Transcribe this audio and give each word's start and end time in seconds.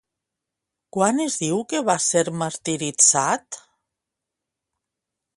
Quan 0.95 1.19
es 1.25 1.35
diu 1.41 1.59
que 1.73 1.81
va 1.89 1.97
ser 2.05 2.23
martiritzat? 2.41 3.59